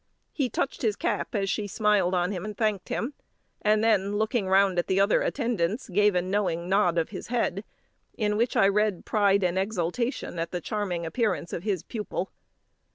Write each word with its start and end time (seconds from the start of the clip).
He 0.31 0.49
touched 0.49 0.81
his 0.81 0.95
cap 0.95 1.35
as 1.35 1.47
she 1.47 1.67
smiled 1.67 2.15
on 2.15 2.31
him 2.31 2.43
and 2.43 2.57
thanked 2.57 2.89
him; 2.89 3.13
and 3.61 3.83
then, 3.83 4.15
looking 4.15 4.49
round 4.49 4.79
at 4.79 4.87
the 4.87 4.99
other 4.99 5.21
attendants, 5.21 5.89
gave 5.89 6.15
a 6.15 6.23
knowing 6.23 6.67
nod 6.67 6.97
of 6.97 7.09
his 7.09 7.27
head, 7.27 7.63
in 8.17 8.35
which 8.35 8.55
I 8.57 8.67
read 8.67 9.05
pride 9.05 9.43
and 9.43 9.59
exultation 9.59 10.39
at 10.39 10.49
the 10.49 10.59
charming 10.59 11.05
appearance 11.05 11.53
of 11.53 11.61
his 11.61 11.83
pupil. 11.83 12.31